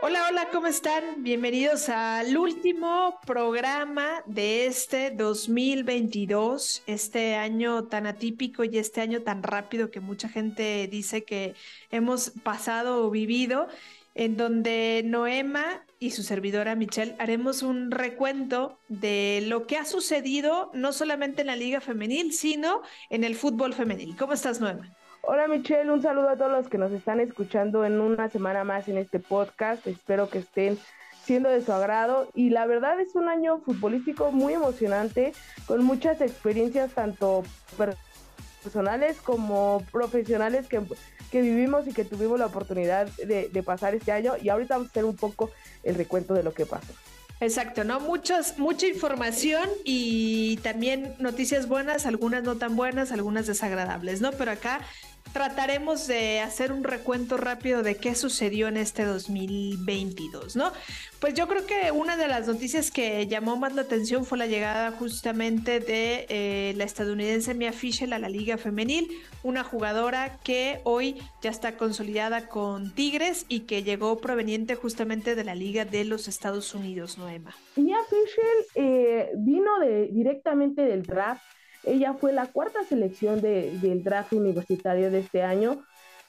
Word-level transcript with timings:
Hola, 0.00 0.26
hola, 0.28 0.48
¿cómo 0.52 0.68
están? 0.68 1.24
Bienvenidos 1.24 1.88
al 1.88 2.36
último 2.36 3.18
programa 3.26 4.22
de 4.26 4.66
este 4.66 5.10
2022, 5.10 6.84
este 6.86 7.34
año 7.34 7.82
tan 7.88 8.06
atípico 8.06 8.62
y 8.62 8.78
este 8.78 9.00
año 9.00 9.22
tan 9.22 9.42
rápido 9.42 9.90
que 9.90 9.98
mucha 9.98 10.28
gente 10.28 10.86
dice 10.86 11.24
que 11.24 11.56
hemos 11.90 12.30
pasado 12.44 13.04
o 13.04 13.10
vivido, 13.10 13.66
en 14.14 14.36
donde 14.36 15.02
Noema 15.04 15.84
y 15.98 16.12
su 16.12 16.22
servidora 16.22 16.76
Michelle 16.76 17.16
haremos 17.18 17.64
un 17.64 17.90
recuento 17.90 18.78
de 18.88 19.42
lo 19.48 19.66
que 19.66 19.78
ha 19.78 19.84
sucedido 19.84 20.70
no 20.74 20.92
solamente 20.92 21.40
en 21.40 21.48
la 21.48 21.56
liga 21.56 21.80
femenil, 21.80 22.32
sino 22.32 22.82
en 23.10 23.24
el 23.24 23.34
fútbol 23.34 23.74
femenil. 23.74 24.14
¿Cómo 24.16 24.32
estás, 24.32 24.60
Noema? 24.60 24.94
Hola 25.22 25.46
Michelle, 25.48 25.90
un 25.90 26.00
saludo 26.00 26.30
a 26.30 26.36
todos 26.36 26.50
los 26.50 26.68
que 26.68 26.78
nos 26.78 26.92
están 26.92 27.20
escuchando 27.20 27.84
en 27.84 28.00
una 28.00 28.30
semana 28.30 28.64
más 28.64 28.88
en 28.88 28.96
este 28.96 29.18
podcast. 29.18 29.86
Espero 29.86 30.30
que 30.30 30.38
estén 30.38 30.78
siendo 31.24 31.50
de 31.50 31.62
su 31.62 31.72
agrado 31.72 32.28
y 32.34 32.50
la 32.50 32.66
verdad 32.66 32.98
es 33.00 33.14
un 33.14 33.28
año 33.28 33.58
futbolístico 33.60 34.32
muy 34.32 34.54
emocionante 34.54 35.32
con 35.66 35.84
muchas 35.84 36.20
experiencias 36.20 36.92
tanto 36.92 37.42
personales 37.76 39.20
como 39.20 39.82
profesionales 39.92 40.66
que, 40.68 40.80
que 41.30 41.42
vivimos 41.42 41.86
y 41.86 41.92
que 41.92 42.04
tuvimos 42.04 42.38
la 42.38 42.46
oportunidad 42.46 43.08
de, 43.18 43.48
de 43.48 43.62
pasar 43.62 43.94
este 43.94 44.12
año 44.12 44.34
y 44.40 44.48
ahorita 44.48 44.76
vamos 44.76 44.88
a 44.88 44.90
hacer 44.90 45.04
un 45.04 45.16
poco 45.16 45.50
el 45.82 45.96
recuento 45.96 46.32
de 46.32 46.44
lo 46.44 46.54
que 46.54 46.64
pasó. 46.64 46.94
Exacto, 47.40 47.84
¿no? 47.84 48.00
Muchas, 48.00 48.58
mucha 48.58 48.88
información 48.88 49.68
y 49.84 50.56
también 50.58 51.14
noticias 51.20 51.68
buenas, 51.68 52.04
algunas 52.04 52.42
no 52.42 52.56
tan 52.56 52.74
buenas, 52.74 53.12
algunas 53.12 53.46
desagradables, 53.46 54.20
¿no? 54.20 54.32
Pero 54.32 54.50
acá 54.50 54.80
trataremos 55.32 56.06
de 56.06 56.40
hacer 56.40 56.72
un 56.72 56.84
recuento 56.84 57.36
rápido 57.36 57.82
de 57.82 57.96
qué 57.96 58.14
sucedió 58.14 58.68
en 58.68 58.76
este 58.76 59.04
2022, 59.04 60.56
¿no? 60.56 60.72
Pues 61.20 61.34
yo 61.34 61.48
creo 61.48 61.66
que 61.66 61.90
una 61.90 62.16
de 62.16 62.28
las 62.28 62.46
noticias 62.46 62.90
que 62.90 63.26
llamó 63.26 63.56
más 63.56 63.74
la 63.74 63.82
atención 63.82 64.24
fue 64.24 64.38
la 64.38 64.46
llegada 64.46 64.92
justamente 64.92 65.80
de 65.80 66.26
eh, 66.28 66.74
la 66.76 66.84
estadounidense 66.84 67.54
Mia 67.54 67.72
Fischel 67.72 68.12
a 68.12 68.18
la 68.18 68.28
Liga 68.28 68.56
Femenil, 68.56 69.08
una 69.42 69.64
jugadora 69.64 70.38
que 70.44 70.80
hoy 70.84 71.16
ya 71.42 71.50
está 71.50 71.76
consolidada 71.76 72.48
con 72.48 72.94
Tigres 72.94 73.46
y 73.48 73.60
que 73.60 73.82
llegó 73.82 74.18
proveniente 74.18 74.76
justamente 74.76 75.34
de 75.34 75.44
la 75.44 75.54
Liga 75.56 75.84
de 75.84 76.04
los 76.04 76.28
Estados 76.28 76.74
Unidos, 76.74 77.18
Noema. 77.18 77.54
Mia 77.76 77.98
Fischel 78.08 78.66
eh, 78.76 79.30
vino 79.36 79.78
de, 79.80 80.08
directamente 80.08 80.82
del 80.82 81.02
draft 81.02 81.42
ella 81.88 82.14
fue 82.14 82.32
la 82.32 82.46
cuarta 82.46 82.84
selección 82.84 83.40
del 83.40 84.02
draft 84.04 84.32
universitario 84.32 85.10
de 85.10 85.20
este 85.20 85.42
año 85.42 85.82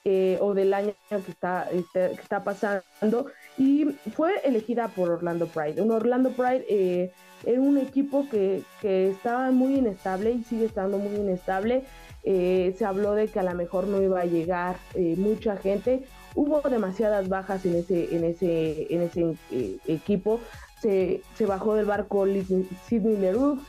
eh, 0.06 0.38
o 0.40 0.54
del 0.54 0.74
año 0.74 0.94
que 1.10 1.32
está, 1.32 1.68
este, 1.72 2.16
que 2.16 2.22
está 2.22 2.44
pasando 2.44 3.26
y 3.58 3.86
fue 4.16 4.40
elegida 4.46 4.88
por 4.88 5.10
Orlando 5.10 5.48
Pride. 5.48 5.82
Un 5.82 5.92
Orlando 5.92 6.32
Pride 6.32 6.66
eh, 6.70 7.12
era 7.46 7.60
un 7.60 7.78
equipo 7.78 8.26
que, 8.30 8.64
que, 8.82 9.10
estaba 9.10 9.52
muy 9.52 9.76
inestable 9.76 10.32
y 10.32 10.44
sigue 10.44 10.66
estando 10.66 10.98
muy 10.98 11.16
inestable. 11.16 11.84
Eh, 12.24 12.74
se 12.78 12.86
habló 12.86 13.14
de 13.14 13.28
que 13.28 13.40
a 13.40 13.44
lo 13.44 13.54
mejor 13.56 13.88
no 13.88 14.02
iba 14.02 14.22
a 14.22 14.26
llegar 14.26 14.78
mucha 15.18 15.58
gente. 15.58 16.06
Hubo 16.34 16.62
demasiadas 16.62 17.28
bajas 17.28 17.66
en 17.66 17.76
ese, 17.76 18.16
en 18.16 18.24
ese, 18.24 18.88
en 18.94 19.02
ese 19.02 19.36
equipo 19.86 20.40
se, 20.82 21.22
bajó 21.46 21.76
del 21.76 21.86
barco 21.86 22.26
Sidney 22.26 23.18
Leroux, 23.18 23.60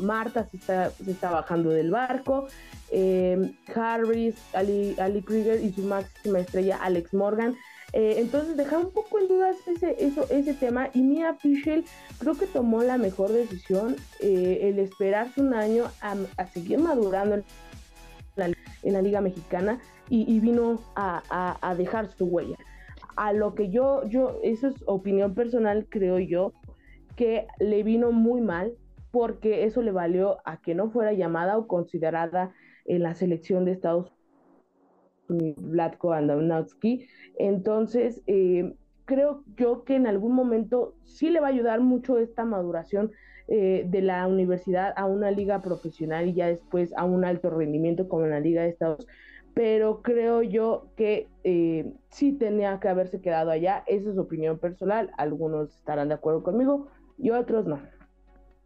Marta 0.00 0.46
se 0.50 0.56
está, 0.56 0.90
se 0.90 1.10
está 1.10 1.30
bajando 1.30 1.70
del 1.70 1.90
barco, 1.90 2.48
eh, 2.90 3.52
Harris, 3.74 4.34
Ali, 4.52 4.94
Ali 4.98 5.22
Krieger 5.22 5.62
y 5.62 5.72
su 5.72 5.82
máxima 5.82 6.40
estrella 6.40 6.78
Alex 6.82 7.14
Morgan. 7.14 7.56
Eh, 7.94 8.14
entonces 8.18 8.56
deja 8.56 8.78
un 8.78 8.90
poco 8.90 9.18
en 9.18 9.28
dudas 9.28 9.56
ese, 9.66 9.96
eso, 9.98 10.26
ese 10.30 10.54
tema 10.54 10.88
y 10.94 11.02
Mia 11.02 11.34
Fischel 11.34 11.84
creo 12.18 12.34
que 12.34 12.46
tomó 12.46 12.82
la 12.82 12.96
mejor 12.96 13.30
decisión, 13.30 13.96
eh, 14.20 14.60
el 14.62 14.78
esperarse 14.78 15.42
un 15.42 15.52
año 15.52 15.84
a, 16.00 16.46
seguir 16.46 16.78
madurando 16.78 17.34
en 17.34 18.94
la, 18.94 19.02
Liga 19.02 19.20
Mexicana 19.20 19.78
y, 20.08 20.40
vino 20.40 20.80
a, 20.96 21.58
a 21.60 21.74
dejar 21.74 22.10
su 22.16 22.24
huella 22.24 22.56
a 23.16 23.32
lo 23.32 23.54
que 23.54 23.70
yo, 23.70 24.06
yo, 24.08 24.38
eso 24.42 24.68
es 24.68 24.76
opinión 24.86 25.34
personal, 25.34 25.86
creo 25.88 26.18
yo, 26.18 26.52
que 27.16 27.46
le 27.58 27.82
vino 27.82 28.12
muy 28.12 28.40
mal 28.40 28.72
porque 29.10 29.64
eso 29.64 29.82
le 29.82 29.92
valió 29.92 30.38
a 30.44 30.60
que 30.60 30.74
no 30.74 30.90
fuera 30.90 31.12
llamada 31.12 31.58
o 31.58 31.66
considerada 31.66 32.52
en 32.86 33.02
la 33.02 33.14
selección 33.14 33.64
de 33.64 33.72
Estados 33.72 34.12
Unidos, 35.28 35.62
Vladko 35.62 36.12
Andanovsky. 36.12 37.06
Entonces, 37.38 38.22
eh, 38.26 38.74
creo 39.04 39.44
yo 39.56 39.84
que 39.84 39.96
en 39.96 40.06
algún 40.06 40.34
momento 40.34 40.94
sí 41.04 41.30
le 41.30 41.40
va 41.40 41.48
a 41.48 41.50
ayudar 41.50 41.80
mucho 41.80 42.18
esta 42.18 42.44
maduración 42.44 43.12
eh, 43.48 43.84
de 43.86 44.00
la 44.00 44.26
universidad 44.26 44.94
a 44.96 45.04
una 45.04 45.30
liga 45.30 45.60
profesional 45.60 46.28
y 46.28 46.34
ya 46.34 46.46
después 46.46 46.92
a 46.96 47.04
un 47.04 47.24
alto 47.24 47.50
rendimiento 47.50 48.08
como 48.08 48.24
en 48.24 48.30
la 48.30 48.40
Liga 48.40 48.62
de 48.62 48.68
Estados 48.68 49.06
pero 49.54 50.02
creo 50.02 50.42
yo 50.42 50.86
que 50.96 51.28
eh, 51.44 51.92
sí 52.08 52.32
tenía 52.32 52.80
que 52.80 52.88
haberse 52.88 53.20
quedado 53.20 53.50
allá. 53.50 53.84
Esa 53.86 54.10
es 54.10 54.18
opinión 54.18 54.58
personal. 54.58 55.10
Algunos 55.18 55.74
estarán 55.76 56.08
de 56.08 56.14
acuerdo 56.14 56.42
conmigo 56.42 56.88
y 57.18 57.30
otros 57.30 57.66
no. 57.66 57.80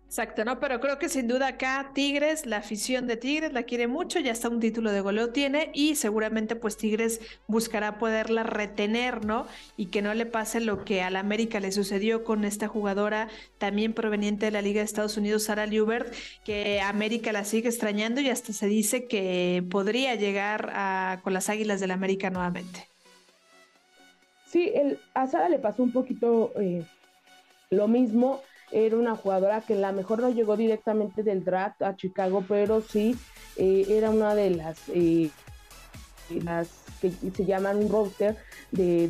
Exacto, 0.07 0.45
¿no? 0.45 0.61
Pero 0.61 0.79
creo 0.81 1.01
que 1.01 1.09
sin 1.09 1.27
duda 1.27 1.49
acá 1.49 1.91
Tigres, 1.93 2.47
la 2.47 2.59
afición 2.59 3.09
de 3.09 3.17
Tigres 3.17 3.53
la 3.53 3.65
quiere 3.65 3.89
mucho, 3.89 4.21
ya 4.21 4.31
está 4.31 4.49
un 4.49 4.61
título 4.61 4.93
de 4.93 5.01
goleo 5.01 5.31
tiene 5.31 5.71
y 5.75 5.97
seguramente 5.97 6.55
pues 6.55 6.77
Tigres 6.77 7.21
buscará 7.49 7.99
poderla 7.99 8.45
retener, 8.45 9.25
¿no? 9.25 9.47
Y 9.77 9.87
que 9.87 10.03
no 10.03 10.15
le 10.15 10.25
pase 10.25 10.61
lo 10.61 10.85
que 10.85 11.03
al 11.03 11.17
América 11.17 11.59
le 11.59 11.73
sucedió 11.73 12.23
con 12.23 12.45
esta 12.45 12.69
jugadora 12.69 13.29
también 13.59 13.95
proveniente 13.95 14.47
de 14.47 14.53
la 14.53 14.63
Liga 14.63 14.79
de 14.79 14.85
Estados 14.85 15.17
Unidos, 15.17 15.43
Sara 15.43 15.67
Liubert, 15.67 16.15
que 16.45 16.81
América 16.81 17.33
la 17.33 17.45
sigue 17.45 17.69
extrañando 17.69 18.21
y 18.21 18.31
hasta 18.31 18.53
se 18.53 18.69
dice 18.69 19.09
que 19.09 19.65
podría 19.69 20.15
llegar 20.15 20.71
a, 20.73 21.19
con 21.25 21.33
las 21.35 21.51
Águilas 21.51 21.81
del 21.81 21.91
América 21.91 22.31
nuevamente. 22.31 22.89
Sí, 24.47 24.71
el, 24.73 25.01
a 25.15 25.27
Sara 25.27 25.49
le 25.49 25.59
pasó 25.59 25.83
un 25.83 25.91
poquito 25.91 26.53
eh, 26.61 26.85
lo 27.71 27.89
mismo 27.89 28.41
era 28.71 28.97
una 28.97 29.17
jugadora 29.17 29.61
que 29.61 29.75
la 29.75 29.93
mejor 29.93 30.21
no 30.21 30.31
llegó 30.31 30.57
directamente 30.57 31.23
del 31.23 31.45
draft 31.45 31.83
a 31.83 31.97
Chicago, 31.97 32.45
pero 32.47 32.81
sí 32.81 33.17
eh, 33.57 33.87
era 33.89 34.11
una 34.11 34.35
de 34.35 34.51
las, 34.51 34.79
eh, 34.89 35.31
las 36.43 36.69
que 37.01 37.11
se 37.11 37.45
llaman 37.45 37.77
un 37.79 37.89
roster 37.91 38.37
de, 38.73 39.09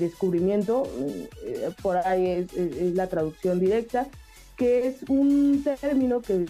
descubrimiento, 0.00 0.88
eh, 1.44 1.70
por 1.82 1.96
ahí 1.96 2.46
es, 2.54 2.94
la 2.94 3.08
traducción 3.08 3.60
directa, 3.60 4.06
que 4.56 4.88
es 4.88 5.02
un 5.08 5.62
término 5.80 6.20
que 6.20 6.46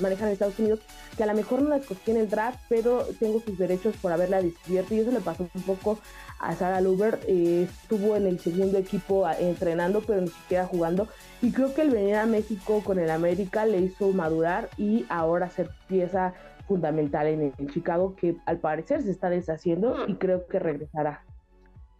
manejan 0.00 0.28
en 0.28 0.32
Estados 0.32 0.58
Unidos, 0.58 0.80
que 1.16 1.22
a 1.22 1.26
lo 1.26 1.34
mejor 1.34 1.62
no 1.62 1.70
la 1.70 1.76
escogí 1.76 2.10
en 2.10 2.16
el 2.18 2.28
draft, 2.28 2.60
pero 2.68 3.06
tengo 3.18 3.40
sus 3.40 3.58
derechos 3.58 3.94
por 4.00 4.12
haberla 4.12 4.42
descubierto 4.42 4.94
y 4.94 5.00
eso 5.00 5.10
le 5.10 5.20
pasó 5.20 5.48
un 5.54 5.62
poco 5.62 5.98
a 6.40 6.54
Sara 6.56 6.80
Luber, 6.80 7.20
eh, 7.28 7.68
estuvo 7.70 8.16
en 8.16 8.26
el 8.26 8.40
segundo 8.40 8.76
equipo 8.76 9.28
entrenando, 9.30 10.00
pero 10.00 10.20
ni 10.20 10.28
siquiera 10.28 10.66
jugando. 10.66 11.08
Y 11.40 11.52
creo 11.52 11.72
que 11.72 11.82
el 11.82 11.90
venir 11.90 12.16
a 12.16 12.26
México 12.26 12.82
con 12.84 12.98
el 12.98 13.10
América 13.10 13.64
le 13.64 13.80
hizo 13.80 14.10
madurar 14.10 14.68
y 14.76 15.06
ahora 15.08 15.48
ser 15.50 15.70
pieza 15.88 16.34
fundamental 16.66 17.26
en, 17.26 17.52
el 17.56 17.72
Chicago, 17.72 18.16
que 18.16 18.36
al 18.46 18.58
parecer 18.58 19.02
se 19.02 19.10
está 19.10 19.30
deshaciendo 19.30 20.08
y 20.08 20.14
creo 20.14 20.46
que 20.46 20.58
regresará. 20.58 21.22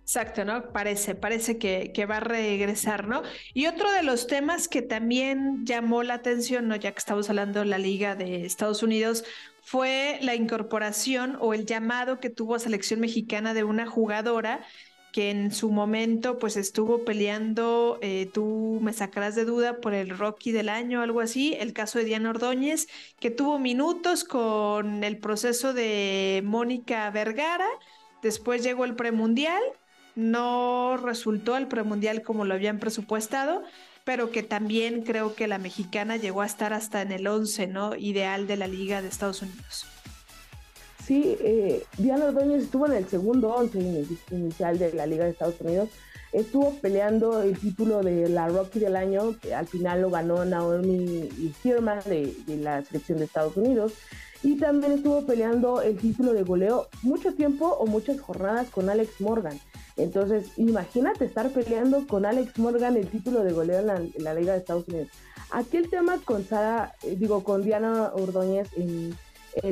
Exacto, 0.03 0.45
¿no? 0.45 0.73
Parece, 0.73 1.15
parece 1.15 1.59
que, 1.59 1.93
que, 1.95 2.07
va 2.07 2.17
a 2.17 2.21
regresar, 2.21 3.07
¿no? 3.07 3.23
Y 3.55 3.67
otro 3.67 3.91
de 3.93 4.03
los 4.03 4.27
temas 4.27 4.67
que 4.67 4.83
también 4.83 5.65
llamó 5.65 6.03
la 6.03 6.15
atención, 6.15 6.67
¿no? 6.67 6.77
Ya 6.77 6.93
que 6.93 6.99
estamos 6.99 7.31
hablando 7.31 7.61
de 7.61 7.67
la 7.67 7.79
Liga 7.79 8.17
de 8.17 8.45
Estados 8.45 8.83
Unidos, 8.83 9.25
fue 9.63 10.19
la 10.21 10.35
incorporación 10.35 11.39
o 11.41 11.55
el 11.55 11.67
llamado 11.67 12.19
que 12.19 12.31
tuvo 12.31 12.57
a 12.57 12.59
selección 12.59 13.01
mexicana 13.01 13.55
de 13.55 13.65
una 13.65 13.87
jugadora 13.87 14.67
que 15.13 15.31
en 15.31 15.53
su 15.53 15.71
momento 15.71 16.39
pues 16.39 16.57
estuvo 16.57 17.05
peleando, 17.05 17.99
eh, 18.01 18.31
tú 18.33 18.81
me 18.83 18.93
sacarás 18.93 19.35
de 19.35 19.45
duda 19.45 19.81
por 19.81 19.95
el 19.95 20.17
Rocky 20.19 20.53
del 20.53 20.69
año, 20.69 21.03
algo 21.03 21.21
así, 21.21 21.55
el 21.61 21.75
caso 21.75 21.99
de 21.99 22.07
Diana 22.07 22.31
Ordóñez, 22.31 22.89
que 23.21 23.31
tuvo 23.31 23.59
minutos 23.59 24.25
con 24.25 25.05
el 25.05 25.19
proceso 25.19 25.75
de 25.75 26.43
Mónica 26.45 27.11
Vergara, 27.11 27.69
después 28.23 28.63
llegó 28.63 28.85
el 28.87 28.97
premundial, 28.97 29.63
no 30.15 30.97
resultó 30.97 31.57
el 31.57 31.69
premundial 31.69 32.23
como 32.23 32.45
lo 32.45 32.55
habían 32.55 32.79
presupuestado, 32.79 33.63
pero 34.05 34.31
que 34.31 34.43
también 34.43 35.03
creo 35.03 35.35
que 35.35 35.47
la 35.47 35.59
mexicana 35.59 36.17
llegó 36.17 36.43
a 36.43 36.47
estar 36.47 36.73
hasta 36.73 37.03
en 37.03 37.13
el 37.13 37.27
11, 37.27 37.67
¿no? 37.69 37.95
Ideal 37.97 38.47
de 38.47 38.57
la 38.57 38.67
Liga 38.67 39.01
de 39.01 39.09
Estados 39.09 39.43
Unidos. 39.43 39.87
Sí, 41.05 41.37
eh, 41.41 41.85
Diana 41.99 42.27
Ordóñez 42.27 42.65
estuvo 42.65 42.87
en 42.87 42.93
el 42.93 43.09
segundo 43.09 43.51
11 43.55 44.07
inicial 44.31 44.79
de 44.79 44.93
la 44.93 45.07
Liga 45.07 45.25
de 45.25 45.31
Estados 45.31 45.61
Unidos. 45.61 45.89
Estuvo 46.33 46.75
peleando 46.77 47.43
el 47.43 47.59
título 47.59 48.03
de 48.03 48.29
la 48.29 48.49
Rocky 48.49 48.79
del 48.79 48.97
año, 48.97 49.39
que 49.39 49.55
al 49.55 49.67
final 49.67 50.01
lo 50.01 50.11
ganó 50.11 50.45
Naomi 50.45 51.29
Hirman 51.63 52.01
de, 52.07 52.35
de 52.47 52.57
la 52.57 52.83
selección 52.83 53.19
de 53.19 53.25
Estados 53.25 53.57
Unidos. 53.57 53.93
Y 54.43 54.57
también 54.57 54.93
estuvo 54.93 55.25
peleando 55.27 55.83
el 55.83 55.99
título 55.99 56.33
de 56.33 56.43
goleo 56.43 56.89
mucho 57.03 57.35
tiempo 57.35 57.67
o 57.67 57.87
muchas 57.87 58.21
jornadas 58.21 58.69
con 58.71 58.89
Alex 58.89 59.21
Morgan. 59.21 59.61
Entonces, 59.97 60.53
imagínate 60.57 61.25
estar 61.25 61.51
peleando 61.51 62.07
con 62.07 62.25
Alex 62.25 62.59
Morgan 62.59 62.97
el 62.97 63.09
título 63.09 63.45
de 63.45 63.53
goleo 63.53 63.81
en 63.81 64.25
la, 64.25 64.35
Liga 64.35 64.53
de 64.53 64.59
Estados 64.59 64.89
Unidos. 64.89 65.09
Aquí 65.51 65.77
el 65.77 65.91
tema 65.91 66.19
con 66.25 66.45
Sara, 66.45 66.95
eh, 67.03 67.17
digo, 67.17 67.45
con 67.45 67.63
Diana 67.63 68.11
Ordóñez 68.15 68.69
en, 68.77 69.17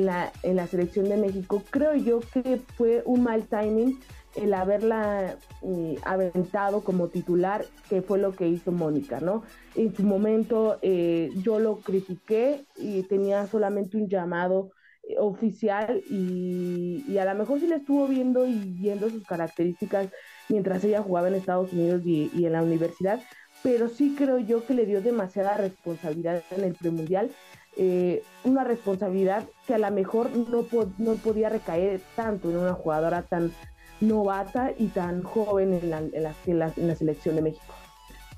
la, 0.05 0.31
en 0.43 0.55
la 0.55 0.67
selección 0.67 1.09
de 1.09 1.17
México, 1.17 1.63
creo 1.69 1.95
yo 1.95 2.19
que 2.19 2.61
fue 2.77 3.01
un 3.05 3.23
mal 3.23 3.47
timing 3.47 3.99
el 4.35 4.53
haberla 4.53 5.37
eh, 5.61 5.97
aventado 6.03 6.81
como 6.81 7.09
titular, 7.09 7.65
que 7.89 8.01
fue 8.01 8.17
lo 8.17 8.33
que 8.33 8.47
hizo 8.47 8.71
Mónica, 8.71 9.19
¿no? 9.19 9.43
En 9.75 9.93
su 9.95 10.03
momento 10.03 10.77
eh, 10.81 11.29
yo 11.43 11.59
lo 11.59 11.77
critiqué 11.79 12.65
y 12.77 13.03
tenía 13.03 13.45
solamente 13.47 13.97
un 13.97 14.07
llamado 14.07 14.71
oficial 15.19 16.01
y, 16.09 17.03
y, 17.07 17.17
a 17.17 17.25
lo 17.25 17.39
mejor 17.39 17.59
sí 17.59 17.67
le 17.67 17.75
estuvo 17.75 18.07
viendo 18.07 18.45
y 18.45 18.53
viendo 18.53 19.09
sus 19.09 19.23
características 19.23 20.07
mientras 20.49 20.83
ella 20.83 21.01
jugaba 21.01 21.27
en 21.27 21.35
Estados 21.35 21.71
Unidos 21.73 22.01
y, 22.05 22.29
y 22.33 22.45
en 22.45 22.53
la 22.53 22.63
universidad, 22.63 23.21
pero 23.63 23.89
sí 23.89 24.15
creo 24.17 24.39
yo 24.39 24.65
que 24.65 24.73
le 24.73 24.85
dio 24.85 25.01
demasiada 25.01 25.57
responsabilidad 25.57 26.43
en 26.51 26.63
el 26.63 26.73
premundial 26.73 27.31
eh, 27.77 28.21
una 28.43 28.65
responsabilidad 28.65 29.45
que 29.65 29.73
a 29.73 29.77
lo 29.77 29.89
mejor 29.91 30.29
no, 30.35 30.65
no 30.97 31.13
podía 31.15 31.47
recaer 31.47 32.01
tanto 32.17 32.49
en 32.49 32.57
una 32.57 32.73
jugadora 32.73 33.21
tan 33.21 33.53
novata 34.01 34.73
y 34.77 34.87
tan 34.87 35.23
joven 35.23 35.73
en 35.73 35.89
la, 35.89 35.99
en 35.99 36.23
la, 36.59 36.73
en 36.75 36.87
la, 36.87 36.95
selección 36.95 37.35
de 37.37 37.43
México. 37.43 37.73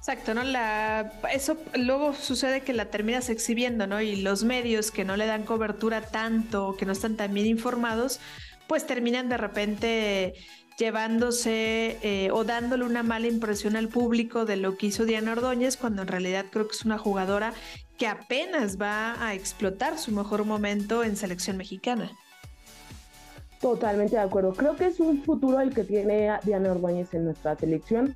Exacto, 0.06 0.34
¿no? 0.34 0.44
La, 0.44 1.14
eso 1.32 1.56
luego 1.76 2.14
sucede 2.14 2.60
que 2.60 2.74
la 2.74 2.90
terminas 2.92 3.30
exhibiendo, 3.30 3.88
¿no? 3.88 4.02
Y 4.02 4.18
los 4.18 4.44
medios 4.44 4.92
que 4.92 5.06
no 5.06 5.16
le 5.16 5.26
dan 5.26 5.46
cobertura 5.46 6.02
tanto, 6.02 6.76
que 6.78 6.86
no 6.86 6.92
están 6.92 7.16
tan 7.16 7.34
bien 7.34 7.48
informados, 7.48 8.20
pues 8.68 8.86
terminan 8.86 9.30
de 9.30 9.38
repente 9.38 10.34
llevándose 10.78 12.00
eh, 12.02 12.32
o 12.34 12.44
dándole 12.44 12.84
una 12.84 13.02
mala 13.02 13.28
impresión 13.28 13.78
al 13.78 13.88
público 13.88 14.44
de 14.44 14.58
lo 14.58 14.76
que 14.76 14.88
hizo 14.88 15.06
Diana 15.06 15.32
Ordóñez, 15.32 15.78
cuando 15.78 16.02
en 16.02 16.10
realidad 16.10 16.48
creo 16.52 16.68
que 16.68 16.76
es 16.76 16.84
una 16.84 16.98
jugadora 16.98 17.54
que 17.98 18.06
apenas 18.06 18.82
va 18.82 19.26
a 19.26 19.34
explotar 19.34 19.98
su 19.98 20.12
mejor 20.12 20.44
momento 20.44 21.06
en 21.06 21.16
selección 21.16 21.56
mexicana. 21.56 22.12
Totalmente 23.64 24.18
de 24.18 24.22
acuerdo. 24.22 24.52
Creo 24.52 24.76
que 24.76 24.88
es 24.88 25.00
un 25.00 25.24
futuro 25.24 25.62
el 25.62 25.74
que 25.74 25.86
tiene 25.86 26.30
Diana 26.44 26.74
Ordóñez 26.74 27.14
en 27.14 27.24
nuestra 27.24 27.56
selección. 27.56 28.14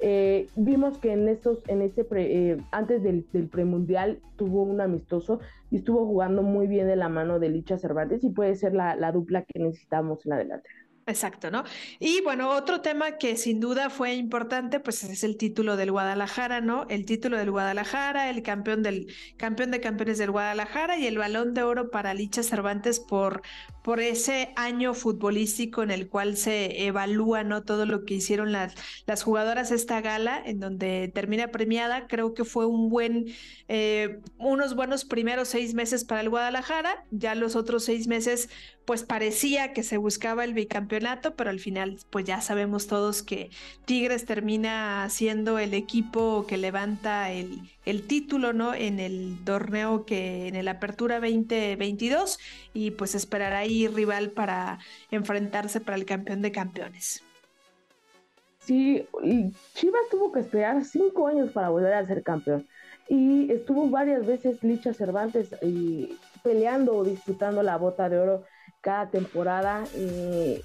Eh, 0.00 0.48
vimos 0.56 0.96
que 0.96 1.12
en 1.12 1.28
estos, 1.28 1.58
en 1.68 1.82
este 1.82 2.06
eh, 2.12 2.56
antes 2.70 3.02
del, 3.02 3.22
premundial 3.52 4.18
tuvo 4.36 4.62
un 4.62 4.80
amistoso 4.80 5.40
y 5.70 5.76
estuvo 5.76 6.06
jugando 6.06 6.42
muy 6.42 6.68
bien 6.68 6.86
de 6.86 6.96
la 6.96 7.10
mano 7.10 7.38
de 7.38 7.50
Licha 7.50 7.76
Cervantes 7.76 8.24
y 8.24 8.30
puede 8.30 8.54
ser 8.54 8.72
la, 8.72 8.96
la 8.96 9.12
dupla 9.12 9.42
que 9.42 9.58
necesitamos 9.58 10.24
en 10.24 10.30
la 10.30 10.38
delantera. 10.38 10.74
Exacto, 11.08 11.50
¿no? 11.50 11.64
Y 11.98 12.20
bueno, 12.20 12.50
otro 12.50 12.82
tema 12.82 13.16
que 13.16 13.38
sin 13.38 13.60
duda 13.60 13.88
fue 13.88 14.14
importante, 14.14 14.78
pues 14.78 15.02
es 15.04 15.24
el 15.24 15.38
título 15.38 15.78
del 15.78 15.90
Guadalajara, 15.90 16.60
¿no? 16.60 16.86
El 16.90 17.06
título 17.06 17.38
del 17.38 17.50
Guadalajara, 17.50 18.28
el 18.28 18.42
campeón 18.42 18.82
del 18.82 19.06
campeón 19.38 19.70
de 19.70 19.80
campeones 19.80 20.18
del 20.18 20.30
Guadalajara 20.30 20.98
y 20.98 21.06
el 21.06 21.16
balón 21.16 21.54
de 21.54 21.62
oro 21.62 21.90
para 21.90 22.12
Licha 22.12 22.42
Cervantes 22.42 23.00
por, 23.00 23.40
por 23.88 24.00
ese 24.00 24.52
año 24.54 24.92
futbolístico 24.92 25.82
en 25.82 25.90
el 25.90 26.10
cual 26.10 26.36
se 26.36 26.84
evalúa, 26.84 27.42
¿no? 27.42 27.62
Todo 27.62 27.86
lo 27.86 28.04
que 28.04 28.12
hicieron 28.12 28.52
las, 28.52 28.74
las 29.06 29.22
jugadoras 29.22 29.70
esta 29.70 30.02
gala, 30.02 30.42
en 30.44 30.60
donde 30.60 31.10
termina 31.14 31.48
premiada. 31.48 32.06
Creo 32.06 32.34
que 32.34 32.44
fue 32.44 32.66
un 32.66 32.90
buen, 32.90 33.28
eh, 33.66 34.20
unos 34.36 34.74
buenos 34.74 35.06
primeros 35.06 35.48
seis 35.48 35.72
meses 35.72 36.04
para 36.04 36.20
el 36.20 36.28
Guadalajara. 36.28 37.06
Ya 37.10 37.34
los 37.34 37.56
otros 37.56 37.82
seis 37.82 38.08
meses 38.08 38.50
pues 38.84 39.04
parecía 39.04 39.72
que 39.72 39.82
se 39.82 39.96
buscaba 39.96 40.44
el 40.44 40.52
bicampeonato, 40.52 41.34
pero 41.34 41.48
al 41.48 41.58
final 41.58 41.98
pues 42.10 42.26
ya 42.26 42.42
sabemos 42.42 42.88
todos 42.88 43.22
que 43.22 43.48
Tigres 43.86 44.26
termina 44.26 45.08
siendo 45.08 45.58
el 45.58 45.72
equipo 45.72 46.46
que 46.46 46.58
levanta 46.58 47.32
el, 47.32 47.70
el 47.88 48.06
título, 48.06 48.52
¿no? 48.52 48.74
En 48.74 49.00
el 49.00 49.38
torneo 49.44 50.04
que 50.04 50.46
en 50.46 50.56
el 50.56 50.68
Apertura 50.68 51.20
2022 51.20 52.38
y 52.74 52.90
pues 52.90 53.14
esperará 53.14 53.58
ahí 53.58 53.88
rival 53.88 54.30
para 54.30 54.78
enfrentarse 55.10 55.80
para 55.80 55.96
el 55.96 56.04
campeón 56.04 56.42
de 56.42 56.52
campeones. 56.52 57.22
Sí, 58.60 59.06
Chivas 59.74 60.02
tuvo 60.10 60.30
que 60.30 60.40
esperar 60.40 60.84
cinco 60.84 61.28
años 61.28 61.50
para 61.52 61.70
volver 61.70 61.94
a 61.94 62.06
ser 62.06 62.22
campeón 62.22 62.66
y 63.08 63.50
estuvo 63.50 63.88
varias 63.88 64.26
veces 64.26 64.62
Licha 64.62 64.92
Cervantes 64.92 65.48
y 65.62 66.18
peleando 66.42 66.94
o 66.94 67.04
disputando 67.04 67.62
la 67.62 67.78
bota 67.78 68.10
de 68.10 68.18
oro 68.18 68.44
cada 68.82 69.10
temporada. 69.10 69.84
Eh, 69.94 70.60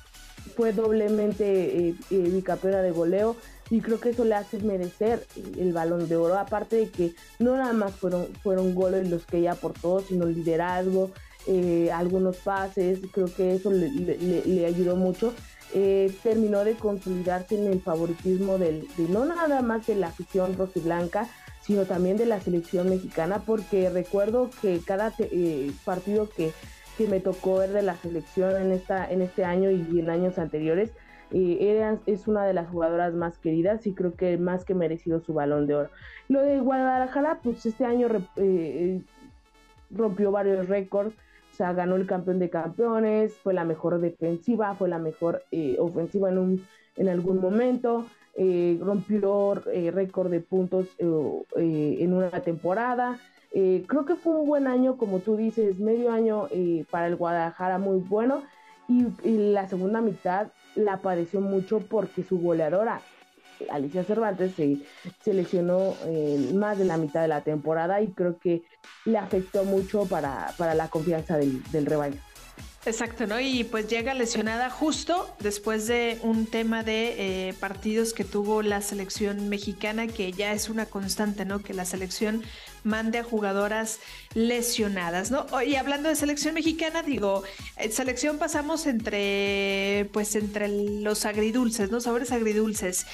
fue 0.57 0.73
doblemente 0.73 1.45
eh, 1.87 1.95
eh, 2.11 2.17
bicampeona 2.17 2.81
de 2.81 2.91
goleo 2.91 3.37
y 3.73 3.81
creo 3.81 3.99
que 3.99 4.09
eso 4.09 4.23
le 4.23 4.35
hace 4.35 4.59
merecer 4.59 5.25
el 5.57 5.73
balón 5.73 6.07
de 6.07 6.15
oro. 6.15 6.37
Aparte 6.37 6.75
de 6.75 6.89
que 6.89 7.15
no 7.39 7.57
nada 7.57 7.73
más 7.73 7.93
fueron, 7.93 8.27
fueron 8.43 8.75
goles 8.75 9.09
los 9.09 9.25
que 9.25 9.39
ella 9.39 9.53
aportó, 9.53 9.99
sino 10.01 10.27
liderazgo, 10.27 11.09
algunos 11.91 12.37
pases, 12.37 12.99
creo 13.11 13.33
que 13.33 13.55
eso 13.55 13.71
le, 13.71 14.65
ayudó 14.67 14.95
mucho. 14.95 15.33
terminó 16.21 16.63
de 16.63 16.75
consolidarse 16.75 17.55
en 17.55 17.65
el 17.65 17.81
favoritismo 17.81 18.59
del, 18.59 18.87
de 18.95 19.09
no 19.09 19.25
nada 19.25 19.63
más 19.63 19.87
de 19.87 19.95
la 19.95 20.09
afición 20.09 20.55
rojiblanca, 20.55 21.27
sino 21.63 21.85
también 21.85 22.15
de 22.15 22.27
la 22.27 22.39
selección 22.41 22.91
mexicana, 22.91 23.41
porque 23.43 23.89
recuerdo 23.89 24.51
que 24.61 24.81
cada 24.85 25.11
partido 25.83 26.29
que 26.29 26.53
que 26.97 27.07
me 27.07 27.19
tocó 27.19 27.57
ver 27.57 27.71
de 27.71 27.81
la 27.81 27.95
selección 27.97 28.55
en, 28.61 28.71
esta, 28.71 29.09
en 29.09 29.21
este 29.21 29.43
año 29.43 29.71
y 29.71 29.99
en 29.99 30.09
años 30.09 30.37
anteriores. 30.37 30.91
Eh, 31.33 31.97
es 32.05 32.27
una 32.27 32.45
de 32.45 32.53
las 32.53 32.69
jugadoras 32.69 33.13
más 33.13 33.37
queridas 33.39 33.85
y 33.87 33.93
creo 33.93 34.13
que 34.13 34.37
más 34.37 34.65
que 34.65 34.75
merecido 34.75 35.19
su 35.19 35.33
balón 35.33 35.67
de 35.67 35.75
oro. 35.75 35.89
Lo 36.29 36.41
de 36.41 36.59
Guadalajara, 36.59 37.39
pues 37.41 37.65
este 37.65 37.85
año 37.85 38.07
eh, 38.37 39.01
rompió 39.89 40.31
varios 40.31 40.67
récords, 40.67 41.13
o 41.51 41.55
sea, 41.55 41.73
ganó 41.73 41.95
el 41.95 42.07
campeón 42.07 42.39
de 42.39 42.49
campeones, 42.49 43.33
fue 43.35 43.53
la 43.53 43.65
mejor 43.65 43.99
defensiva, 43.99 44.75
fue 44.75 44.89
la 44.89 44.99
mejor 44.99 45.43
eh, 45.51 45.75
ofensiva 45.79 46.29
en, 46.29 46.37
un, 46.37 46.65
en 46.95 47.09
algún 47.09 47.41
momento, 47.41 48.05
rompió 48.79 49.53
récord 49.53 50.31
de 50.31 50.39
puntos 50.39 50.87
en 50.97 52.13
una 52.13 52.29
temporada, 52.41 53.19
eh, 53.55 53.83
creo 53.87 54.03
que 54.05 54.15
fue 54.15 54.33
un 54.33 54.47
buen 54.47 54.65
año, 54.65 54.97
como 54.97 55.19
tú 55.19 55.37
dices, 55.37 55.77
medio 55.77 56.11
año 56.11 56.47
eh, 56.49 56.85
para 56.89 57.05
el 57.05 57.15
Guadalajara 57.15 57.77
muy 57.77 57.99
bueno 57.99 58.41
y, 58.87 59.05
la 59.23 59.67
segunda 59.67 60.01
mitad 60.01 60.47
la 60.75 60.97
padeció 60.97 61.41
mucho 61.41 61.79
porque 61.79 62.23
su 62.23 62.39
goleadora, 62.39 63.01
Alicia 63.69 64.03
Cervantes, 64.03 64.53
se 64.55 64.79
seleccionó 65.23 65.95
eh, 66.05 66.51
más 66.53 66.77
de 66.77 66.85
la 66.85 66.97
mitad 66.97 67.21
de 67.21 67.27
la 67.27 67.41
temporada 67.41 68.01
y 68.01 68.07
creo 68.07 68.37
que 68.39 68.63
le 69.05 69.17
afectó 69.17 69.63
mucho 69.63 70.05
para, 70.05 70.53
para 70.57 70.73
la 70.73 70.89
confianza 70.89 71.37
del, 71.37 71.63
del 71.71 71.85
rebaño. 71.85 72.19
Exacto, 72.85 73.27
¿no? 73.27 73.39
Y 73.39 73.63
pues 73.63 73.87
llega 73.87 74.13
lesionada 74.13 74.69
justo 74.69 75.33
después 75.39 75.87
de 75.87 76.19
un 76.21 76.45
tema 76.45 76.83
de 76.83 77.47
eh, 77.49 77.53
partidos 77.53 78.13
que 78.13 78.25
tuvo 78.25 78.61
la 78.61 78.81
selección 78.81 79.47
mexicana, 79.47 80.07
que 80.07 80.33
ya 80.33 80.51
es 80.51 80.67
una 80.67 80.85
constante, 80.85 81.45
¿no? 81.45 81.59
Que 81.59 81.73
la 81.73 81.85
selección 81.85 82.43
mande 82.83 83.19
a 83.19 83.23
jugadoras 83.23 83.99
lesionadas, 84.33 85.31
¿no? 85.31 85.45
Y 85.65 85.75
hablando 85.75 86.09
de 86.09 86.15
selección 86.15 86.53
mexicana, 86.53 87.03
digo, 87.03 87.43
en 87.77 87.91
selección 87.91 88.37
pasamos 88.37 88.85
entre, 88.85 90.09
pues 90.13 90.35
entre 90.35 90.67
los 90.67 91.25
agridulces, 91.25 91.91
¿no? 91.91 92.01
Sabores 92.01 92.31
agridulces. 92.31 93.05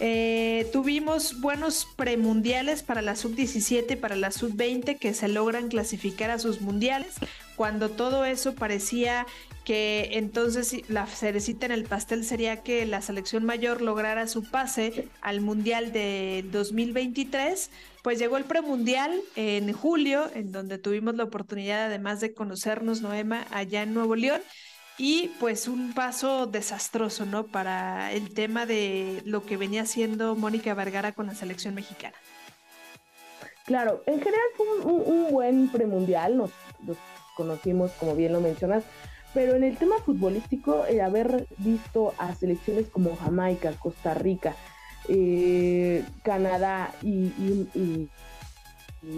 Eh, 0.00 0.68
tuvimos 0.72 1.40
buenos 1.40 1.88
premundiales 1.96 2.82
para 2.82 3.02
la 3.02 3.16
sub-17 3.16 3.92
y 3.92 3.96
para 3.96 4.14
la 4.14 4.30
sub-20 4.30 4.98
que 4.98 5.12
se 5.12 5.26
logran 5.26 5.68
clasificar 5.68 6.30
a 6.30 6.38
sus 6.38 6.60
mundiales 6.60 7.14
cuando 7.58 7.90
todo 7.90 8.24
eso 8.24 8.54
parecía 8.54 9.26
que 9.64 10.10
entonces 10.12 10.88
la 10.88 11.06
cerecita 11.06 11.66
en 11.66 11.72
el 11.72 11.84
pastel 11.84 12.24
sería 12.24 12.62
que 12.62 12.86
la 12.86 13.02
selección 13.02 13.44
mayor 13.44 13.82
lograra 13.82 14.28
su 14.28 14.48
pase 14.48 15.08
al 15.22 15.40
Mundial 15.40 15.90
de 15.90 16.44
2023, 16.52 17.70
pues 18.04 18.20
llegó 18.20 18.36
el 18.36 18.44
premundial 18.44 19.20
en 19.34 19.72
julio, 19.72 20.30
en 20.34 20.52
donde 20.52 20.78
tuvimos 20.78 21.16
la 21.16 21.24
oportunidad 21.24 21.86
además 21.86 22.20
de 22.20 22.32
conocernos, 22.32 23.02
Noema, 23.02 23.44
allá 23.50 23.82
en 23.82 23.92
Nuevo 23.92 24.14
León. 24.14 24.40
Y 24.96 25.32
pues 25.40 25.66
un 25.66 25.94
paso 25.94 26.46
desastroso, 26.46 27.26
¿no? 27.26 27.44
Para 27.44 28.12
el 28.12 28.32
tema 28.34 28.66
de 28.66 29.20
lo 29.24 29.44
que 29.44 29.56
venía 29.56 29.82
haciendo 29.82 30.36
Mónica 30.36 30.74
Vergara 30.74 31.10
con 31.10 31.26
la 31.26 31.34
selección 31.34 31.74
mexicana. 31.74 32.16
Claro, 33.64 34.02
en 34.06 34.18
general 34.20 34.46
fue 34.56 34.66
un, 34.80 35.30
buen 35.30 35.68
premundial, 35.68 36.36
nos, 36.36 36.50
conocimos, 37.38 37.92
como 37.92 38.16
bien 38.16 38.32
lo 38.32 38.40
mencionas, 38.40 38.82
pero 39.32 39.54
en 39.54 39.62
el 39.62 39.76
tema 39.76 39.94
futbolístico, 40.04 40.84
el 40.86 41.00
haber 41.00 41.46
visto 41.58 42.12
a 42.18 42.34
selecciones 42.34 42.88
como 42.88 43.16
Jamaica, 43.16 43.72
Costa 43.78 44.12
Rica, 44.12 44.56
eh, 45.08 46.04
Canadá 46.24 46.92
y, 47.00 47.30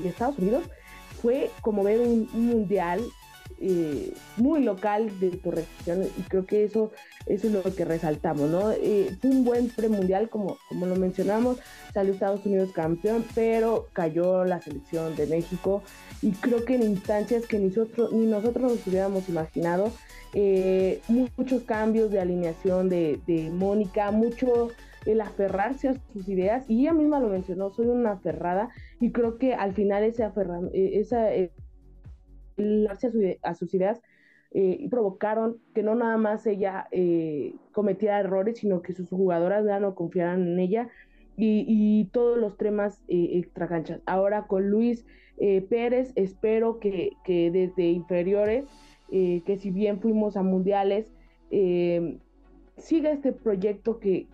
Estados 0.04 0.38
Unidos, 0.38 0.64
fue 1.22 1.50
como 1.62 1.82
ver 1.82 2.00
un, 2.00 2.28
mundial 2.34 3.00
eh, 3.60 4.14
muy 4.38 4.62
local 4.62 5.20
de 5.20 5.30
tu 5.32 5.50
región 5.50 6.04
y 6.18 6.22
creo 6.22 6.46
que 6.46 6.64
eso, 6.64 6.92
eso 7.26 7.46
es 7.46 7.52
lo 7.52 7.62
que 7.62 7.84
resaltamos, 7.84 8.48
¿no? 8.48 8.72
Eh, 8.72 9.14
fue 9.20 9.30
un 9.30 9.44
buen 9.44 9.68
premundial, 9.68 10.30
como, 10.30 10.56
como 10.68 10.86
lo 10.86 10.96
mencionamos, 10.96 11.58
salió 11.92 12.14
Estados 12.14 12.44
Unidos 12.46 12.72
campeón, 12.72 13.24
pero 13.34 13.88
cayó 13.92 14.44
la 14.44 14.62
selección 14.62 15.14
de 15.14 15.26
México 15.26 15.82
y 16.22 16.32
creo 16.32 16.64
que 16.64 16.76
en 16.76 16.84
instancias 16.84 17.46
que 17.46 17.58
nosotros, 17.58 18.12
ni 18.12 18.26
nosotros 18.26 18.72
nos 18.72 18.86
hubiéramos 18.86 19.28
imaginado, 19.28 19.92
eh, 20.32 21.00
muchos 21.08 21.62
cambios 21.64 22.10
de 22.10 22.20
alineación 22.20 22.88
de, 22.88 23.20
de 23.26 23.50
Mónica, 23.50 24.10
mucho 24.10 24.68
el 25.06 25.20
aferrarse 25.20 25.88
a 25.88 25.94
sus 26.12 26.28
ideas, 26.28 26.64
y 26.68 26.82
ella 26.82 26.92
misma 26.92 27.20
lo 27.20 27.28
mencionó, 27.28 27.70
soy 27.70 27.86
una 27.86 28.12
aferrada, 28.12 28.70
y 29.00 29.12
creo 29.12 29.38
que 29.38 29.54
al 29.54 29.74
final 29.74 30.04
ese 30.04 30.24
aferrar, 30.24 30.60
esa 30.72 31.30
a, 33.42 33.54
sus 33.54 33.74
ideas 33.74 34.00
eh, 34.52 34.88
provocaron 34.90 35.58
que 35.74 35.82
no 35.82 35.94
nada 35.94 36.16
más 36.16 36.46
ella 36.46 36.88
eh, 36.90 37.54
cometiera 37.72 38.18
errores, 38.20 38.58
sino 38.58 38.82
que 38.82 38.92
sus 38.92 39.08
jugadoras 39.08 39.64
no 39.80 39.94
confiaran 39.94 40.42
en 40.42 40.58
ella 40.58 40.88
y, 41.36 42.08
todos 42.12 42.36
los 42.36 42.56
temas 42.58 43.02
eh, 43.08 43.30
extra 43.34 43.68
canchas. 43.68 44.00
Ahora 44.06 44.46
con 44.46 44.68
Luis 44.68 45.06
Pérez, 45.70 46.12
espero 46.16 46.80
que, 46.80 47.16
desde 47.26 47.88
inferiores, 47.88 48.66
que 49.10 49.58
si 49.58 49.70
bien 49.70 49.98
fuimos 50.00 50.36
a 50.36 50.42
mundiales, 50.42 51.10
siga 52.80 53.10
este 53.10 53.32
proyecto 53.32 54.00
que, 54.00 54.26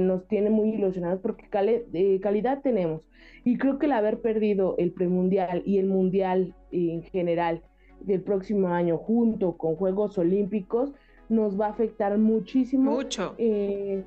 nos 0.00 0.26
tiene 0.26 0.50
muy 0.50 0.70
ilusionados 0.70 1.20
porque 1.20 1.48
calidad 1.48 2.62
tenemos. 2.62 3.02
Y 3.44 3.58
creo 3.58 3.78
que 3.78 3.86
el 3.86 3.92
haber 3.92 4.20
perdido 4.20 4.74
el 4.78 4.92
premundial 4.92 5.62
y 5.64 5.78
el 5.78 5.86
mundial 5.86 6.54
en 6.70 7.02
general 7.02 7.62
del 8.00 8.20
próximo 8.20 8.68
año 8.68 8.98
junto 8.98 9.56
con 9.56 9.76
Juegos 9.76 10.18
Olímpicos 10.18 10.92
nos 11.28 11.58
va 11.58 11.66
a 11.66 11.70
afectar 11.70 12.16
muchísimo. 12.18 12.92
Mucho. 12.92 13.34
Eh, 13.38 14.02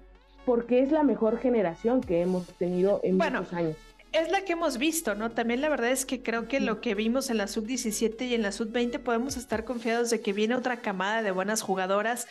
porque 0.46 0.82
es 0.82 0.92
la 0.92 1.04
mejor 1.04 1.38
generación 1.38 2.02
que 2.02 2.22
hemos 2.22 2.48
tenido 2.54 3.02
en 3.04 3.18
muchos 3.18 3.54
años 3.54 3.76
es 4.22 4.32
la 4.32 4.42
que 4.42 4.54
hemos 4.54 4.78
visto, 4.78 5.16
¿no? 5.16 5.32
También 5.32 5.62
la 5.62 5.70
verdad 5.70 5.92
es 5.92 6.06
que 6.06 6.22
creo 6.22 6.48
que 6.48 6.60
lo 6.60 6.82
que 6.82 6.96
vimos 6.96 7.30
en 7.30 7.38
la 7.38 7.48
sub-17 7.48 8.28
y 8.28 8.34
en 8.34 8.42
la 8.42 8.52
sub-20 8.52 9.00
podemos 9.00 9.38
estar 9.38 9.66
confiados 9.66 10.10
de 10.10 10.22
que 10.22 10.34
viene 10.34 10.56
otra 10.56 10.82
camada 10.82 11.22
de 11.22 11.32
buenas 11.32 11.62
jugadoras 11.62 12.28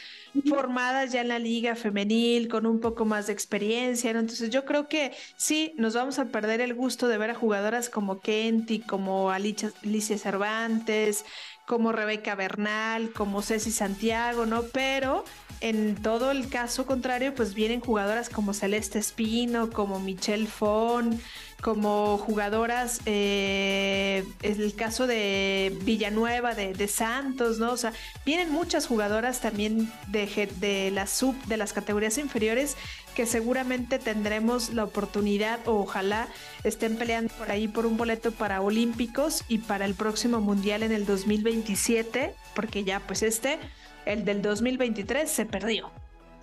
formadas 0.48 1.12
ya 1.12 1.20
en 1.20 1.28
la 1.28 1.38
liga 1.38 1.76
femenil, 1.76 2.48
con 2.48 2.66
un 2.66 2.80
poco 2.80 3.04
más 3.04 3.26
de 3.26 3.32
experiencia, 3.32 4.12
¿no? 4.12 4.20
Entonces 4.20 4.50
yo 4.50 4.64
creo 4.64 4.88
que 4.88 5.12
sí, 5.36 5.72
nos 5.76 5.94
vamos 5.94 6.18
a 6.18 6.26
perder 6.26 6.60
el 6.60 6.74
gusto 6.74 7.08
de 7.08 7.18
ver 7.18 7.30
a 7.30 7.34
jugadoras 7.34 7.88
como 7.88 8.20
Kenty, 8.20 8.80
como 8.80 9.30
Alicia 9.30 9.70
Cervantes, 10.18 11.24
como 11.66 11.92
Rebeca 11.92 12.34
Bernal, 12.34 13.10
como 13.10 13.42
Ceci 13.42 13.72
Santiago, 13.72 14.46
¿no? 14.46 14.62
Pero 14.72 15.24
en 15.60 15.96
todo 15.96 16.30
el 16.30 16.48
caso 16.48 16.86
contrario, 16.86 17.34
pues 17.34 17.54
vienen 17.54 17.80
jugadoras 17.80 18.28
como 18.28 18.54
Celeste 18.54 18.98
Espino, 18.98 19.70
como 19.70 19.98
Michelle 19.98 20.46
Fon, 20.46 21.20
como 21.60 22.18
jugadoras, 22.18 23.00
eh, 23.06 24.05
el 24.46 24.74
caso 24.74 25.06
de 25.06 25.76
Villanueva, 25.82 26.54
de, 26.54 26.88
Santos, 26.88 27.58
¿no? 27.58 27.72
O 27.72 27.76
sea, 27.76 27.92
vienen 28.24 28.50
muchas 28.50 28.86
jugadoras 28.86 29.40
también 29.40 29.90
de, 30.08 30.48
de 30.60 30.90
la 30.90 31.06
sub, 31.06 31.34
de 31.46 31.56
las 31.56 31.72
categorías 31.72 32.18
inferiores, 32.18 32.76
que 33.14 33.26
seguramente 33.26 33.98
tendremos 33.98 34.72
la 34.72 34.84
oportunidad, 34.84 35.66
o 35.66 35.80
ojalá 35.80 36.28
estén 36.64 36.96
peleando 36.96 37.32
por 37.34 37.50
ahí 37.50 37.68
por 37.68 37.86
un 37.86 37.96
boleto 37.96 38.32
para 38.32 38.60
Olímpicos 38.60 39.44
y 39.48 39.58
para 39.58 39.84
el 39.84 39.94
próximo 39.94 40.40
Mundial 40.40 40.82
en 40.82 40.92
el 40.92 41.06
2027, 41.06 42.34
porque 42.54 42.84
ya 42.84 43.00
pues 43.00 43.22
este, 43.22 43.58
el 44.06 44.24
del 44.24 44.42
2023, 44.42 45.28
se 45.28 45.46
perdió. 45.46 45.90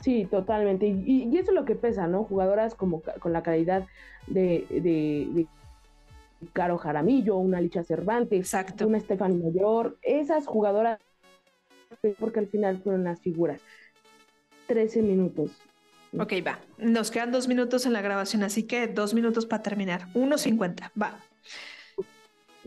Sí, 0.02 0.28
totalmente. 0.30 0.86
Y, 0.86 1.30
eso 1.38 1.52
es 1.52 1.56
lo 1.56 1.64
que 1.64 1.76
pesa, 1.76 2.08
¿no? 2.08 2.26
Jugadoras 2.26 2.76
como 2.76 3.02
con 3.20 3.32
la 3.32 3.42
calidad 3.42 3.88
de, 4.28 4.66
de, 4.70 5.48
Caro 6.52 6.78
Jaramillo, 6.78 7.38
una 7.38 7.62
Licha 7.62 7.84
Cervantes, 7.84 8.40
Exacto. 8.40 8.88
una 8.88 9.00
Stephanie 9.00 9.38
Mayor, 9.38 9.98
esas 10.02 10.46
jugadoras, 10.46 11.00
porque 12.20 12.40
al 12.40 12.48
final 12.48 12.82
fueron 12.82 13.04
las 13.04 13.22
figuras. 13.22 13.62
13 14.68 15.02
minutos. 15.02 15.52
Ok, 16.18 16.34
va. 16.46 16.60
Nos 16.78 17.10
quedan 17.10 17.32
dos 17.32 17.48
minutos 17.48 17.86
en 17.86 17.94
la 17.94 18.02
grabación, 18.02 18.44
así 18.44 18.64
que 18.64 18.88
dos 18.88 19.14
minutos 19.14 19.46
para 19.46 19.64
terminar. 19.64 20.08
1.50, 20.14 20.92
va. 21.02 21.20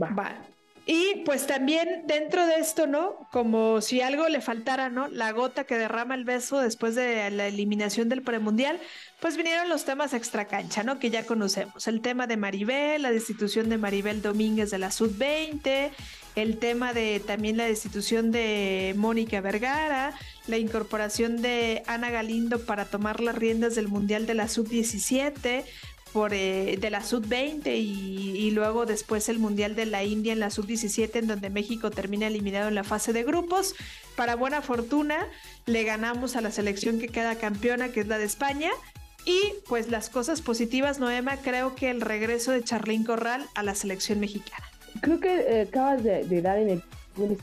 Va. 0.01 0.11
Va. 0.11 0.56
Y 0.89 1.23
pues 1.25 1.49
también 1.49 2.05
dentro 2.07 2.47
de 2.47 2.61
esto, 2.61 2.87
¿no? 2.87 3.29
Como 3.33 3.81
si 3.81 4.03
algo 4.03 4.29
le 4.29 4.41
faltara, 4.41 4.89
¿no? 4.89 5.09
La 5.09 5.33
gota 5.33 5.65
que 5.65 5.77
derrama 5.77 6.15
el 6.15 6.25
beso 6.25 6.61
después 6.61 6.95
de 6.95 7.29
la 7.33 7.49
eliminación 7.49 8.09
del 8.09 8.23
premundial, 8.23 8.79
pues 9.19 9.37
vinieron 9.37 9.69
los 9.69 9.85
temas 9.85 10.15
extra 10.15 10.45
cancha, 10.45 10.85
¿no? 10.85 11.01
Que 11.01 11.11
ya 11.11 11.27
conocemos. 11.27 11.89
El 11.89 12.03
tema 12.03 12.29
de 12.29 12.37
Maribel, 12.37 13.03
la 13.03 13.11
destitución 13.11 13.69
de 13.69 13.79
Maribel 13.79 14.23
Domínguez 14.23 14.71
de 14.71 14.79
la 14.79 14.93
Sub-20, 14.93 15.91
el 16.37 16.59
tema 16.59 16.93
de 16.93 17.19
también 17.19 17.57
la 17.57 17.65
destitución 17.65 18.31
de 18.31 18.95
Mónica 18.97 19.41
Vergara, 19.41 20.15
la 20.47 20.59
incorporación 20.59 21.43
de 21.43 21.83
Ana 21.89 22.11
Galindo 22.11 22.65
para 22.65 22.85
tomar 22.85 23.19
las 23.19 23.35
riendas 23.35 23.75
del 23.75 23.89
Mundial 23.89 24.27
de 24.27 24.35
la 24.35 24.47
Sub-17, 24.47 25.65
por, 26.13 26.33
eh, 26.33 26.77
de 26.81 26.91
la 26.91 27.03
sub-20 27.03 27.77
y, 27.77 28.51
luego 28.53 28.87
después 28.87 29.29
el 29.29 29.39
Mundial 29.39 29.77
de 29.77 29.87
la 29.87 30.03
India 30.03 30.33
en 30.33 30.41
la 30.41 30.51
sub-17 30.51 31.17
en 31.17 31.27
donde 31.27 31.51
México 31.51 31.91
termina 31.91 32.27
eliminado 32.27 32.69
en 32.69 32.75
la 32.75 32.85
fase 32.85 33.13
de 33.13 33.23
grupos. 33.23 33.75
Para 34.17 34.35
buena 34.35 34.63
fortuna 34.63 35.27
le 35.67 35.85
ganamos 35.85 36.37
a 36.37 36.41
la 36.41 36.51
selección 36.51 36.99
que 36.99 37.09
queda 37.09 37.37
campeona, 37.37 37.91
que 37.91 38.01
es 38.01 38.07
la 38.07 38.19
de 38.19 38.25
España. 38.25 38.71
Y 39.27 39.41
pues 39.69 39.91
las 39.91 40.09
cosas 40.09 40.41
positivas, 40.41 41.01
Noema, 41.01 41.37
creo 41.39 41.75
que 41.75 41.91
el 41.91 42.01
regreso 42.01 42.53
de 42.53 42.63
Charlín 42.63 43.05
Corral 43.05 43.45
a 43.55 43.63
la 43.63 43.75
selección 43.75 44.21
mexicana. 44.21 44.65
Creo 45.03 45.21
que 45.21 45.35
eh, 45.35 45.63
acabas 45.63 46.03
de, 46.03 46.41
dar 46.41 46.59
en 46.59 46.71
el... 46.71 46.83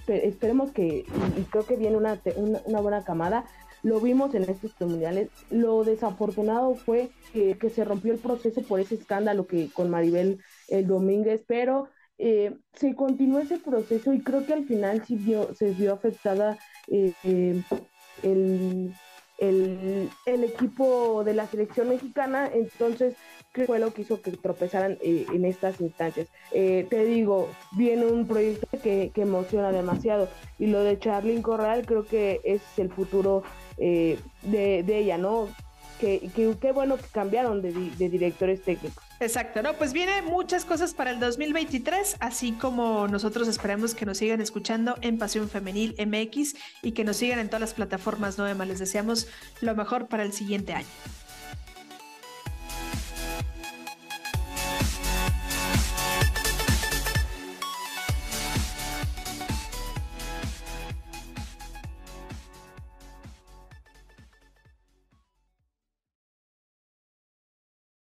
Esperemos 0.07 0.71
que, 0.71 1.05
y 1.37 1.41
creo 1.49 1.65
que 1.65 1.75
viene 1.75 1.97
una, 1.97 2.19
una 2.65 2.79
buena 2.79 3.03
camada 3.03 3.45
lo 3.83 3.99
vimos 3.99 4.33
en 4.33 4.43
estos 4.43 4.73
mundiales. 4.79 5.29
Lo 5.51 5.83
desafortunado 5.83 6.75
fue 6.75 7.09
que, 7.33 7.69
se 7.69 7.83
rompió 7.83 8.13
el 8.13 8.19
proceso 8.19 8.61
por 8.61 8.79
ese 8.79 8.95
escándalo 8.95 9.45
que 9.45 9.69
con 9.71 9.89
Maribel 9.89 10.39
el 10.69 10.87
Domínguez, 10.87 11.43
pero 11.45 11.89
eh, 12.17 12.55
se 12.73 12.95
continuó 12.95 13.39
ese 13.39 13.57
proceso 13.57 14.13
y 14.13 14.21
creo 14.21 14.45
que 14.45 14.53
al 14.53 14.65
final 14.65 15.03
sí 15.05 15.15
vio, 15.15 15.53
se 15.55 15.71
vio 15.71 15.93
afectada 15.93 16.57
eh, 16.87 17.13
el, 18.23 18.93
el, 19.39 20.43
equipo 20.43 21.23
de 21.23 21.33
la 21.33 21.47
selección 21.47 21.89
mexicana, 21.89 22.49
entonces 22.53 23.15
que 23.53 23.65
fue 23.65 23.79
lo 23.79 23.93
que 23.93 24.01
hizo 24.01 24.21
que 24.21 24.31
tropezaran 24.31 24.97
eh, 25.01 25.25
en 25.31 25.45
estas 25.45 25.79
instancias. 25.79 26.27
Eh, 26.51 26.87
te 26.89 27.05
digo, 27.05 27.49
viene 27.73 28.07
un 28.07 28.27
proyecto 28.27 28.67
que, 28.81 29.11
emociona 29.15 29.71
demasiado 29.71 30.27
y 30.59 30.67
lo 30.67 30.83
de 30.83 30.99
Charlyn 30.99 31.41
Corral 31.41 31.85
creo 31.85 32.05
que 32.05 32.41
es 32.43 32.61
el 32.77 32.89
futuro 32.89 33.43
eh, 33.77 34.19
de, 34.41 34.97
ella, 34.97 35.17
¿no? 35.17 35.49
Qué 35.99 36.29
que, 36.35 36.71
bueno 36.71 36.97
que 36.97 37.05
cambiaron 37.11 37.61
de, 37.61 37.71
de 37.71 38.09
directores 38.09 38.61
técnicos. 38.61 39.03
Exacto, 39.19 39.61
¿no? 39.61 39.73
Pues 39.73 39.93
viene 39.93 40.21
muchas 40.21 40.65
cosas 40.65 40.93
para 40.93 41.11
el 41.11 41.19
2023, 41.19 42.17
así 42.19 42.51
como 42.51 43.07
nosotros 43.07 43.47
esperamos 43.47 43.95
que 43.95 44.05
nos 44.05 44.17
sigan 44.17 44.41
escuchando 44.41 44.97
en 45.01 45.17
Pasión 45.17 45.49
Femenil 45.49 45.95
MX 45.97 46.55
y 46.81 46.91
que 46.91 47.05
nos 47.05 47.17
sigan 47.17 47.39
en 47.39 47.47
todas 47.47 47.61
las 47.61 47.73
plataformas, 47.73 48.37
¿no? 48.37 48.53
Les 48.65 48.79
deseamos 48.79 49.27
lo 49.61 49.75
mejor 49.75 50.07
para 50.07 50.23
el 50.23 50.33
siguiente 50.33 50.73
año. 50.73 50.87